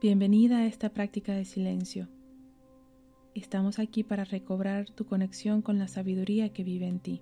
Bienvenida 0.00 0.56
a 0.56 0.64
esta 0.64 0.88
práctica 0.88 1.34
de 1.34 1.44
silencio. 1.44 2.08
Estamos 3.34 3.78
aquí 3.78 4.02
para 4.02 4.24
recobrar 4.24 4.88
tu 4.88 5.04
conexión 5.04 5.60
con 5.60 5.78
la 5.78 5.88
sabiduría 5.88 6.54
que 6.54 6.64
vive 6.64 6.88
en 6.88 7.00
ti. 7.00 7.20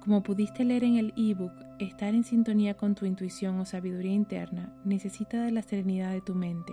Como 0.00 0.22
pudiste 0.22 0.64
leer 0.64 0.84
en 0.84 0.94
el 0.94 1.12
ebook, 1.16 1.50
estar 1.80 2.14
en 2.14 2.22
sintonía 2.22 2.76
con 2.76 2.94
tu 2.94 3.04
intuición 3.04 3.58
o 3.58 3.64
sabiduría 3.64 4.12
interna 4.12 4.80
necesita 4.84 5.42
de 5.42 5.50
la 5.50 5.62
serenidad 5.62 6.12
de 6.12 6.20
tu 6.20 6.36
mente, 6.36 6.72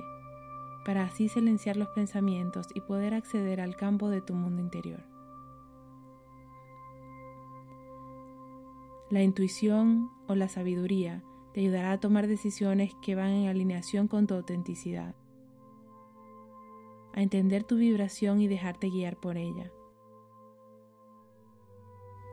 para 0.86 1.06
así 1.06 1.28
silenciar 1.28 1.76
los 1.76 1.90
pensamientos 1.96 2.68
y 2.76 2.82
poder 2.82 3.16
acceder 3.16 3.60
al 3.60 3.76
campo 3.76 4.12
de 4.12 4.22
tu 4.22 4.36
mundo 4.36 4.62
interior. 4.62 5.04
La 9.10 9.24
intuición 9.24 10.12
o 10.28 10.36
la 10.36 10.50
sabiduría 10.50 11.24
te 11.54 11.62
ayudará 11.62 11.92
a 11.92 12.00
tomar 12.00 12.28
decisiones 12.28 12.94
que 13.02 13.16
van 13.16 13.30
en 13.30 13.48
alineación 13.48 14.08
con 14.08 14.28
tu 14.28 14.34
autenticidad, 14.34 15.16
a 17.14 17.22
entender 17.22 17.64
tu 17.64 17.78
vibración 17.78 18.42
y 18.42 18.48
dejarte 18.48 18.90
guiar 18.90 19.18
por 19.18 19.38
ella. 19.38 19.72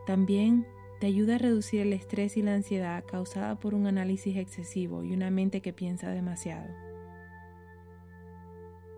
También 0.07 0.67
te 1.01 1.07
ayuda 1.07 1.37
a 1.37 1.39
reducir 1.39 1.81
el 1.81 1.93
estrés 1.93 2.37
y 2.37 2.43
la 2.43 2.55
ansiedad 2.55 3.05
causada 3.07 3.59
por 3.61 3.75
un 3.75 3.87
análisis 3.87 4.37
excesivo 4.37 5.05
y 5.05 5.13
una 5.13 5.31
mente 5.31 5.61
que 5.61 5.73
piensa 5.73 6.11
demasiado. 6.11 6.69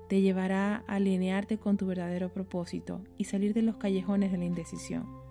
Te 0.08 0.20
llevará 0.20 0.84
a 0.86 0.96
alinearte 0.96 1.58
con 1.58 1.76
tu 1.76 1.86
verdadero 1.86 2.32
propósito 2.32 3.00
y 3.18 3.24
salir 3.24 3.54
de 3.54 3.62
los 3.62 3.76
callejones 3.76 4.30
de 4.30 4.38
la 4.38 4.44
indecisión. 4.44 5.21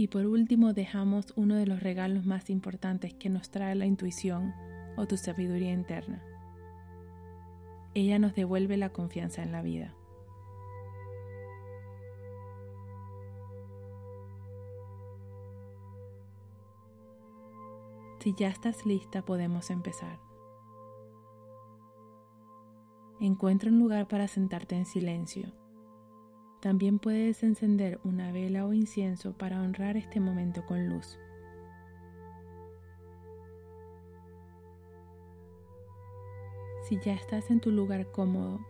Y 0.00 0.08
por 0.08 0.24
último 0.24 0.72
dejamos 0.72 1.34
uno 1.36 1.56
de 1.56 1.66
los 1.66 1.82
regalos 1.82 2.24
más 2.24 2.48
importantes 2.48 3.12
que 3.12 3.28
nos 3.28 3.50
trae 3.50 3.74
la 3.74 3.84
intuición 3.84 4.54
o 4.96 5.06
tu 5.06 5.18
sabiduría 5.18 5.74
interna. 5.74 6.24
Ella 7.92 8.18
nos 8.18 8.34
devuelve 8.34 8.78
la 8.78 8.94
confianza 8.94 9.42
en 9.42 9.52
la 9.52 9.60
vida. 9.60 9.94
Si 18.20 18.34
ya 18.34 18.48
estás 18.48 18.86
lista, 18.86 19.20
podemos 19.20 19.68
empezar. 19.68 20.18
Encuentra 23.20 23.68
un 23.68 23.78
lugar 23.78 24.08
para 24.08 24.28
sentarte 24.28 24.76
en 24.76 24.86
silencio 24.86 25.59
también 26.60 26.98
puedes 26.98 27.42
encender 27.42 27.98
una 28.04 28.32
vela 28.32 28.66
o 28.66 28.74
incienso 28.74 29.32
para 29.32 29.62
honrar 29.62 29.96
este 29.96 30.20
momento 30.20 30.64
con 30.66 30.88
luz. 30.88 31.18
Si 36.86 36.98
ya 36.98 37.14
estás 37.14 37.50
en 37.50 37.60
tu 37.60 37.70
lugar 37.70 38.10
cómodo, 38.10 38.60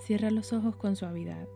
cierra 0.00 0.30
los 0.30 0.52
ojos 0.52 0.76
con 0.76 0.96
suavidad. 0.96 1.48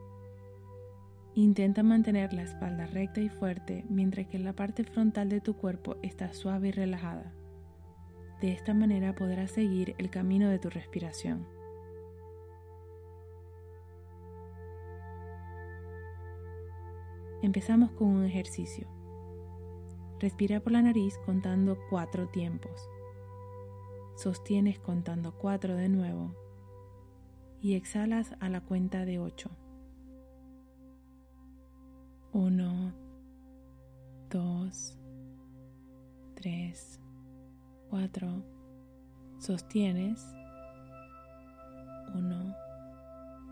Intenta 1.34 1.84
mantener 1.84 2.32
la 2.32 2.42
espalda 2.42 2.86
recta 2.86 3.20
y 3.20 3.28
fuerte 3.28 3.84
mientras 3.88 4.26
que 4.26 4.38
la 4.38 4.54
parte 4.54 4.82
frontal 4.82 5.28
de 5.28 5.40
tu 5.40 5.54
cuerpo 5.54 5.96
está 6.02 6.32
suave 6.32 6.68
y 6.68 6.72
relajada. 6.72 7.32
De 8.40 8.52
esta 8.52 8.74
manera 8.74 9.14
podrás 9.14 9.52
seguir 9.52 9.94
el 9.98 10.10
camino 10.10 10.48
de 10.48 10.58
tu 10.58 10.70
respiración. 10.70 11.57
Empezamos 17.40 17.92
con 17.92 18.08
un 18.08 18.24
ejercicio. 18.24 18.88
Respira 20.18 20.58
por 20.58 20.72
la 20.72 20.82
nariz 20.82 21.16
contando 21.24 21.78
cuatro 21.88 22.28
tiempos. 22.28 22.90
Sostienes 24.16 24.80
contando 24.80 25.38
cuatro 25.38 25.76
de 25.76 25.88
nuevo 25.88 26.34
y 27.60 27.74
exhalas 27.74 28.34
a 28.40 28.48
la 28.48 28.60
cuenta 28.60 29.04
de 29.04 29.20
ocho. 29.20 29.50
Uno, 32.32 32.92
dos, 34.28 34.98
tres, 36.34 37.00
cuatro. 37.88 38.42
Sostienes. 39.38 40.26
Uno, 42.16 42.52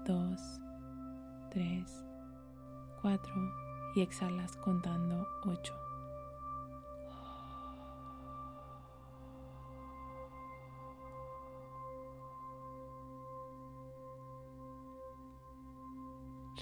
dos, 0.04 0.40
tres, 1.52 2.04
cuatro 3.00 3.65
y 3.96 4.02
exhalas 4.02 4.56
contando 4.58 5.26
8. 5.44 5.74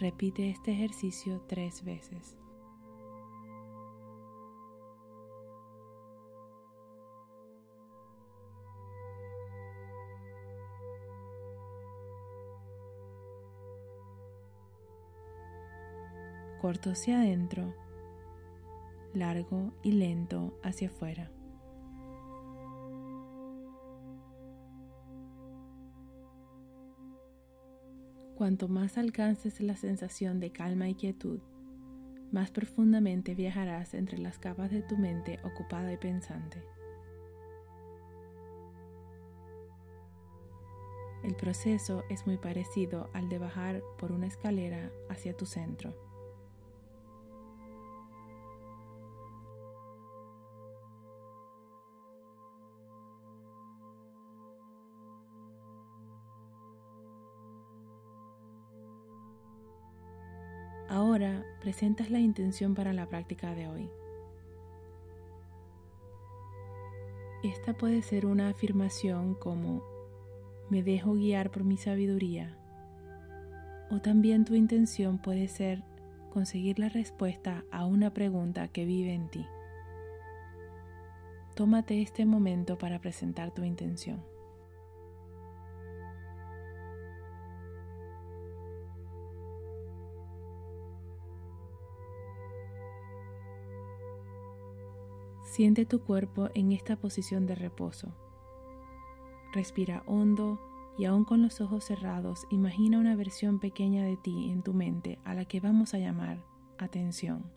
Repite 0.00 0.50
este 0.50 0.72
ejercicio 0.72 1.40
tres 1.48 1.84
veces. 1.84 2.36
Corto 16.74 16.90
hacia 16.90 17.20
adentro, 17.20 17.72
largo 19.14 19.72
y 19.84 19.92
lento 19.92 20.58
hacia 20.64 20.88
afuera. 20.88 21.30
Cuanto 28.34 28.66
más 28.66 28.98
alcances 28.98 29.60
la 29.60 29.76
sensación 29.76 30.40
de 30.40 30.50
calma 30.50 30.88
y 30.88 30.96
quietud, 30.96 31.38
más 32.32 32.50
profundamente 32.50 33.36
viajarás 33.36 33.94
entre 33.94 34.18
las 34.18 34.40
capas 34.40 34.72
de 34.72 34.82
tu 34.82 34.96
mente 34.96 35.38
ocupada 35.44 35.92
y 35.92 35.96
pensante. 35.96 36.60
El 41.22 41.36
proceso 41.36 42.02
es 42.10 42.26
muy 42.26 42.36
parecido 42.36 43.10
al 43.12 43.28
de 43.28 43.38
bajar 43.38 43.80
por 43.96 44.10
una 44.10 44.26
escalera 44.26 44.90
hacia 45.08 45.36
tu 45.36 45.46
centro. 45.46 46.03
Ahora 60.94 61.44
presentas 61.60 62.08
la 62.12 62.20
intención 62.20 62.76
para 62.76 62.92
la 62.92 63.08
práctica 63.08 63.52
de 63.52 63.66
hoy. 63.66 63.90
Esta 67.42 67.72
puede 67.72 68.00
ser 68.00 68.26
una 68.26 68.48
afirmación 68.48 69.34
como 69.34 69.82
me 70.70 70.84
dejo 70.84 71.14
guiar 71.14 71.50
por 71.50 71.64
mi 71.64 71.76
sabiduría 71.78 72.56
o 73.90 73.98
también 73.98 74.44
tu 74.44 74.54
intención 74.54 75.18
puede 75.18 75.48
ser 75.48 75.82
conseguir 76.32 76.78
la 76.78 76.88
respuesta 76.88 77.64
a 77.72 77.86
una 77.86 78.14
pregunta 78.14 78.68
que 78.68 78.84
vive 78.84 79.14
en 79.14 79.28
ti. 79.28 79.44
Tómate 81.56 82.02
este 82.02 82.24
momento 82.24 82.78
para 82.78 83.00
presentar 83.00 83.50
tu 83.50 83.64
intención. 83.64 84.22
Siente 95.54 95.86
tu 95.86 96.00
cuerpo 96.00 96.48
en 96.56 96.72
esta 96.72 96.96
posición 96.96 97.46
de 97.46 97.54
reposo. 97.54 98.12
Respira 99.52 100.02
hondo 100.04 100.58
y 100.98 101.04
aún 101.04 101.24
con 101.24 101.42
los 101.42 101.60
ojos 101.60 101.84
cerrados, 101.84 102.44
imagina 102.50 102.98
una 102.98 103.14
versión 103.14 103.60
pequeña 103.60 104.04
de 104.04 104.16
ti 104.16 104.50
en 104.50 104.64
tu 104.64 104.74
mente 104.74 105.20
a 105.22 105.32
la 105.32 105.44
que 105.44 105.60
vamos 105.60 105.94
a 105.94 105.98
llamar 105.98 106.42
atención. 106.76 107.52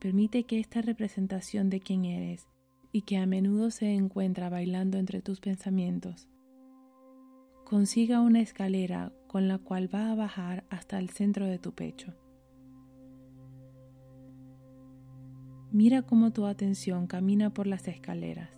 Permite 0.00 0.44
que 0.44 0.60
esta 0.60 0.82
representación 0.82 1.70
de 1.70 1.80
quién 1.80 2.04
eres 2.04 2.46
y 2.92 3.02
que 3.06 3.16
a 3.16 3.24
menudo 3.24 3.70
se 3.70 3.94
encuentra 3.94 4.50
bailando 4.50 4.98
entre 4.98 5.22
tus 5.22 5.40
pensamientos, 5.40 6.28
consiga 7.64 8.20
una 8.20 8.42
escalera 8.42 9.14
con 9.28 9.48
la 9.48 9.56
cual 9.56 9.88
va 9.94 10.12
a 10.12 10.14
bajar 10.14 10.66
hasta 10.68 10.98
el 10.98 11.08
centro 11.08 11.46
de 11.46 11.58
tu 11.58 11.72
pecho. 11.72 12.12
Mira 15.74 16.02
cómo 16.02 16.30
tu 16.30 16.46
atención 16.46 17.08
camina 17.08 17.50
por 17.50 17.66
las 17.66 17.88
escaleras. 17.88 18.48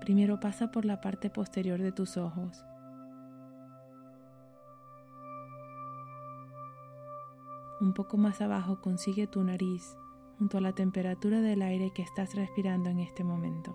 Primero 0.00 0.38
pasa 0.38 0.70
por 0.70 0.84
la 0.84 1.00
parte 1.00 1.28
posterior 1.28 1.82
de 1.82 1.90
tus 1.90 2.16
ojos. 2.16 2.64
Un 7.80 7.94
poco 7.94 8.16
más 8.16 8.40
abajo 8.40 8.80
consigue 8.80 9.26
tu 9.26 9.42
nariz 9.42 9.96
junto 10.38 10.58
a 10.58 10.60
la 10.60 10.72
temperatura 10.72 11.40
del 11.40 11.62
aire 11.62 11.90
que 11.92 12.02
estás 12.02 12.36
respirando 12.36 12.88
en 12.88 13.00
este 13.00 13.24
momento. 13.24 13.74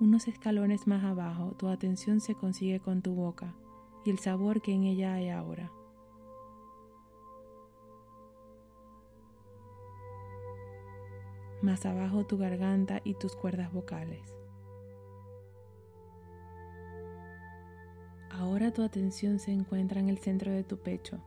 Unos 0.00 0.26
escalones 0.26 0.86
más 0.86 1.04
abajo, 1.04 1.54
tu 1.58 1.68
atención 1.68 2.22
se 2.22 2.34
consigue 2.34 2.80
con 2.80 3.02
tu 3.02 3.14
boca 3.14 3.54
y 4.06 4.10
el 4.10 4.20
sabor 4.20 4.62
que 4.62 4.72
en 4.72 4.84
ella 4.84 5.12
hay 5.12 5.28
ahora. 5.28 5.70
Más 11.62 11.84
abajo 11.86 12.24
tu 12.24 12.38
garganta 12.38 13.00
y 13.04 13.14
tus 13.14 13.34
cuerdas 13.34 13.72
vocales. 13.72 14.38
Ahora 18.30 18.72
tu 18.72 18.84
atención 18.84 19.40
se 19.40 19.50
encuentra 19.50 19.98
en 19.98 20.08
el 20.08 20.18
centro 20.18 20.52
de 20.52 20.62
tu 20.62 20.78
pecho, 20.78 21.18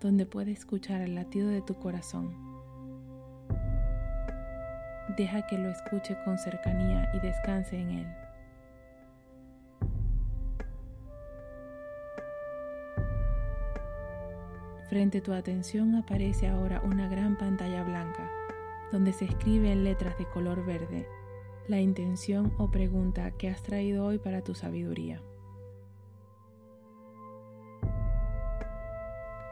donde 0.00 0.26
puedes 0.26 0.60
escuchar 0.60 1.00
el 1.00 1.16
latido 1.16 1.48
de 1.48 1.62
tu 1.62 1.74
corazón. 1.74 2.32
Deja 5.16 5.46
que 5.48 5.58
lo 5.58 5.68
escuche 5.68 6.16
con 6.24 6.38
cercanía 6.38 7.10
y 7.12 7.18
descanse 7.18 7.76
en 7.76 7.90
él. 7.90 8.06
Frente 14.88 15.18
a 15.18 15.22
tu 15.22 15.32
atención 15.32 15.94
aparece 15.96 16.48
ahora 16.48 16.80
una 16.84 17.08
gran 17.08 17.36
pantalla 17.36 17.82
blanca, 17.84 18.30
donde 18.92 19.12
se 19.12 19.24
escribe 19.24 19.72
en 19.72 19.84
letras 19.84 20.18
de 20.18 20.26
color 20.26 20.64
verde 20.64 21.06
la 21.68 21.80
intención 21.80 22.52
o 22.58 22.70
pregunta 22.70 23.30
que 23.32 23.48
has 23.48 23.62
traído 23.62 24.04
hoy 24.04 24.18
para 24.18 24.42
tu 24.42 24.54
sabiduría. 24.54 25.22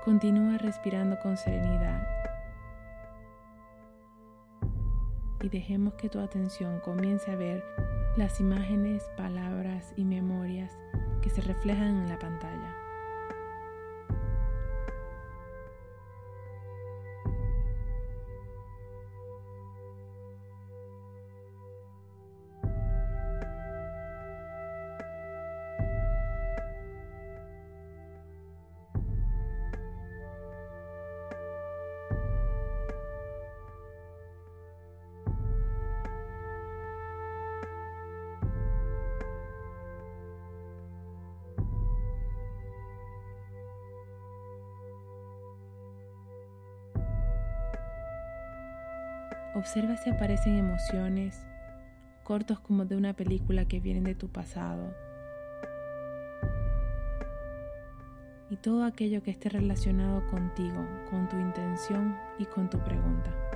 Continúa 0.05 0.59
respirando 0.59 1.19
con 1.23 1.37
serenidad 1.37 2.07
y 5.41 5.49
dejemos 5.49 5.95
que 5.95 6.09
tu 6.09 6.19
atención 6.19 6.81
comience 6.81 7.31
a 7.31 7.37
ver 7.37 7.63
las 8.17 8.41
imágenes, 8.41 9.05
palabras 9.17 9.93
y 9.97 10.05
memorias 10.05 10.77
que 11.23 11.31
se 11.31 11.41
reflejan 11.43 12.03
en 12.03 12.09
la 12.09 12.19
pantalla. 12.19 12.88
Observa 49.59 49.97
si 49.97 50.09
aparecen 50.09 50.57
emociones, 50.57 51.45
cortos 52.23 52.61
como 52.61 52.85
de 52.85 52.95
una 52.95 53.15
película 53.15 53.65
que 53.65 53.81
vienen 53.81 54.05
de 54.05 54.15
tu 54.15 54.29
pasado. 54.29 54.95
Y 58.51 58.57
todo 58.57 58.85
aquello 58.85 59.21
que 59.21 59.33
esté 59.33 59.49
relacionado 59.49 60.25
contigo, 60.29 60.87
con 61.11 61.29
tu 61.29 61.37
intención 61.41 62.17
y 62.39 62.45
con 62.45 62.71
tu 62.71 62.79
pregunta. 62.79 63.48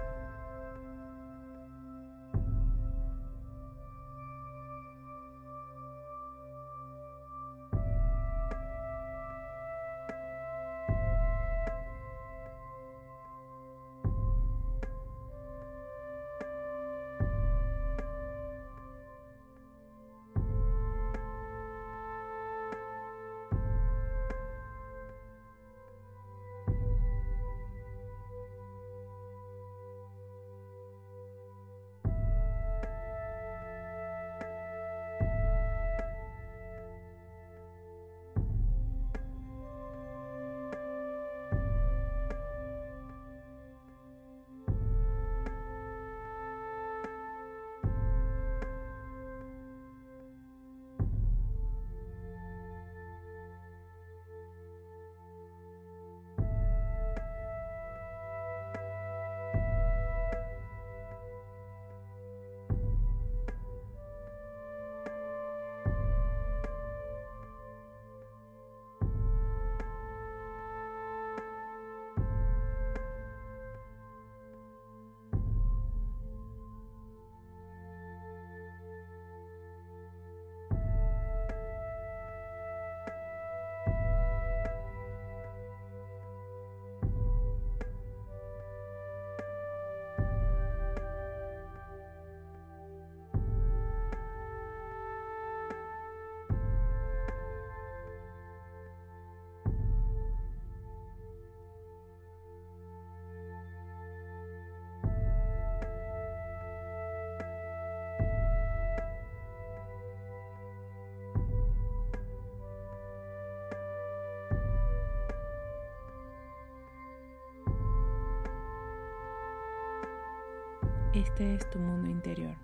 Este 121.22 121.54
es 121.54 121.70
tu 121.70 121.78
mundo 121.78 122.10
interior. 122.10 122.56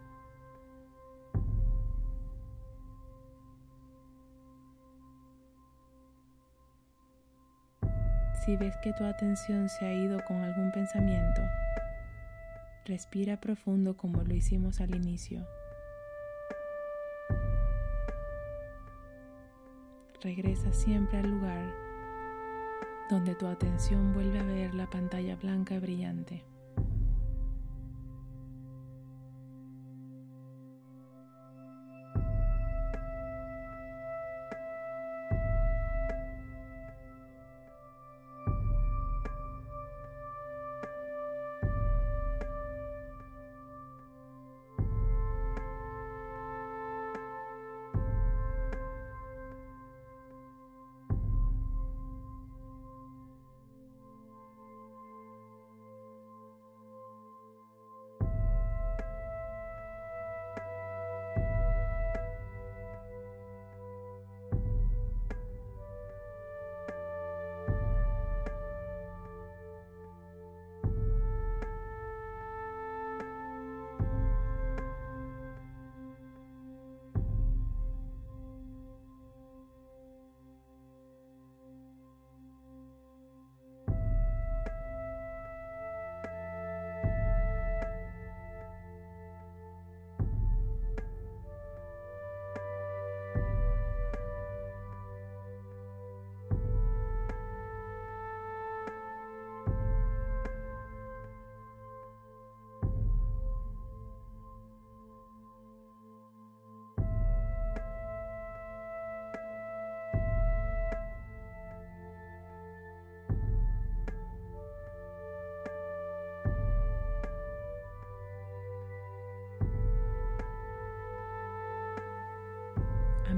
Si 8.44 8.56
ves 8.56 8.76
que 8.82 8.92
tu 8.94 9.04
atención 9.04 9.68
se 9.68 9.86
ha 9.86 9.92
ido 9.92 10.18
con 10.26 10.38
algún 10.38 10.72
pensamiento, 10.72 11.40
respira 12.84 13.40
profundo 13.40 13.96
como 13.96 14.24
lo 14.24 14.34
hicimos 14.34 14.80
al 14.80 14.92
inicio. 14.92 15.46
Regresa 20.20 20.72
siempre 20.72 21.18
al 21.18 21.30
lugar 21.30 21.74
donde 23.08 23.36
tu 23.36 23.46
atención 23.46 24.12
vuelve 24.12 24.40
a 24.40 24.42
ver 24.42 24.74
la 24.74 24.90
pantalla 24.90 25.36
blanca 25.36 25.78
brillante. 25.78 26.42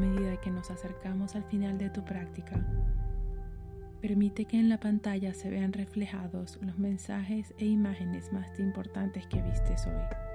Medida 0.00 0.40
que 0.40 0.50
nos 0.50 0.71
acercamos 0.71 1.37
al 1.37 1.45
final 1.45 1.78
de 1.78 1.90
tu 1.90 2.04
práctica, 2.04 2.57
permite 4.00 4.47
que 4.47 4.59
en 4.59 4.69
la 4.69 4.80
pantalla 4.80 5.35
se 5.35 5.50
vean 5.50 5.73
reflejados 5.73 6.59
los 6.62 6.78
mensajes 6.78 7.54
e 7.59 7.66
imágenes 7.66 8.33
más 8.33 8.59
importantes 8.59 9.26
que 9.26 9.42
vistes 9.42 9.87
hoy. 9.87 10.29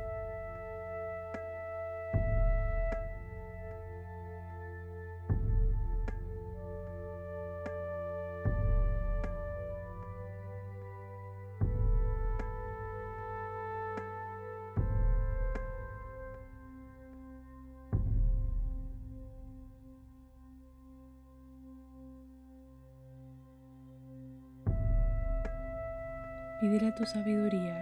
Pídele 26.65 26.87
a 26.87 26.95
tu 26.95 27.05
sabiduría 27.05 27.79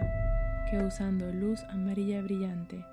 que 0.68 0.76
usando 0.76 1.32
luz 1.32 1.62
amarilla 1.70 2.20
brillante, 2.20 2.84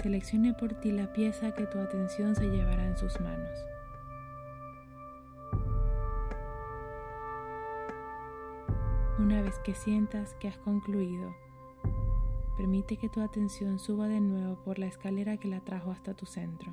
seleccione 0.00 0.54
por 0.54 0.72
ti 0.72 0.92
la 0.92 1.12
pieza 1.12 1.52
que 1.52 1.66
tu 1.66 1.78
atención 1.78 2.34
se 2.34 2.46
llevará 2.46 2.86
en 2.86 2.96
sus 2.96 3.20
manos. 3.20 3.50
Una 9.18 9.42
vez 9.42 9.58
que 9.58 9.74
sientas 9.74 10.32
que 10.40 10.48
has 10.48 10.56
concluido, 10.56 11.36
permite 12.56 12.96
que 12.96 13.10
tu 13.10 13.20
atención 13.20 13.78
suba 13.78 14.08
de 14.08 14.22
nuevo 14.22 14.56
por 14.64 14.78
la 14.78 14.86
escalera 14.86 15.36
que 15.36 15.48
la 15.48 15.60
trajo 15.60 15.90
hasta 15.90 16.14
tu 16.14 16.24
centro. 16.24 16.72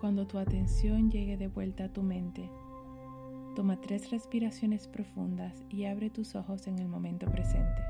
Cuando 0.00 0.28
tu 0.28 0.38
atención 0.38 1.10
llegue 1.10 1.36
de 1.36 1.48
vuelta 1.48 1.84
a 1.84 1.92
tu 1.92 2.04
mente, 2.04 2.48
toma 3.56 3.80
tres 3.80 4.10
respiraciones 4.10 4.86
profundas 4.86 5.64
y 5.68 5.86
abre 5.86 6.08
tus 6.08 6.36
ojos 6.36 6.68
en 6.68 6.78
el 6.78 6.86
momento 6.86 7.26
presente. 7.26 7.82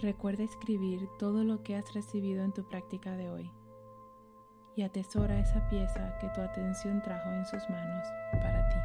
Recuerda 0.00 0.44
escribir 0.44 1.10
todo 1.18 1.44
lo 1.44 1.62
que 1.62 1.76
has 1.76 1.92
recibido 1.92 2.42
en 2.42 2.52
tu 2.52 2.66
práctica 2.66 3.16
de 3.16 3.28
hoy 3.28 3.50
y 4.74 4.80
atesora 4.80 5.38
esa 5.38 5.68
pieza 5.68 6.16
que 6.18 6.28
tu 6.30 6.40
atención 6.40 7.02
trajo 7.02 7.30
en 7.30 7.44
sus 7.44 7.68
manos 7.68 8.06
para 8.32 8.66
ti. 8.70 8.79